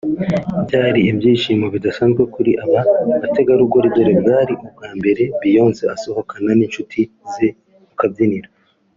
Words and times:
Byari 0.65 0.99
ibyishimo 1.11 1.65
bidasanzwe 1.75 2.21
kuri 2.33 2.51
aba 2.63 2.79
bategarugori 3.23 3.87
dore 3.95 4.13
bwari 4.21 4.53
ubwa 4.65 4.89
mbere 4.99 5.23
Beyonce 5.39 5.83
asohokana 5.95 6.51
n’inshuti 6.57 6.99
ze 7.33 7.47
mu 7.85 7.93
kabyiniro 7.99 8.49